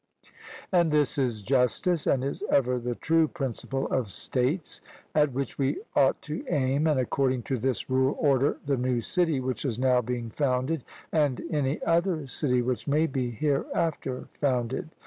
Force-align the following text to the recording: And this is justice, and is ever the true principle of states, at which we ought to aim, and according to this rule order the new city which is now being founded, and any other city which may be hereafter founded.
And 0.71 0.89
this 0.89 1.19
is 1.19 1.43
justice, 1.43 2.07
and 2.07 2.23
is 2.23 2.41
ever 2.49 2.79
the 2.79 2.95
true 2.95 3.27
principle 3.27 3.85
of 3.89 4.09
states, 4.09 4.81
at 5.13 5.31
which 5.31 5.59
we 5.59 5.79
ought 5.95 6.19
to 6.23 6.43
aim, 6.49 6.87
and 6.87 6.99
according 6.99 7.43
to 7.43 7.57
this 7.57 7.87
rule 7.87 8.15
order 8.19 8.57
the 8.65 8.77
new 8.77 9.01
city 9.01 9.39
which 9.39 9.63
is 9.63 9.77
now 9.77 10.01
being 10.01 10.31
founded, 10.31 10.83
and 11.11 11.39
any 11.51 11.79
other 11.83 12.25
city 12.25 12.63
which 12.63 12.87
may 12.87 13.05
be 13.05 13.29
hereafter 13.29 14.27
founded. 14.33 14.89